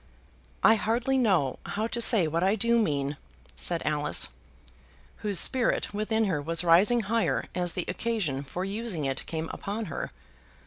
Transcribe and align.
"I 0.63 0.73
hardly 0.81 1.19
know 1.19 1.59
how 1.63 1.85
to 1.85 2.01
say 2.01 2.27
what 2.27 2.41
I 2.41 2.55
do 2.55 2.79
mean," 2.79 3.17
said 3.55 3.83
Alice, 3.85 4.29
whose 5.17 5.39
spirit 5.39 5.93
within 5.93 6.25
her 6.25 6.41
was 6.41 6.63
rising 6.63 7.01
higher 7.01 7.45
as 7.53 7.73
the 7.73 7.85
occasion 7.87 8.41
for 8.41 8.65
using 8.65 9.05
it 9.05 9.23
came 9.27 9.47
upon 9.53 9.85
her. 9.93 10.11